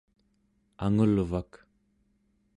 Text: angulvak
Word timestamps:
angulvak 0.85 1.51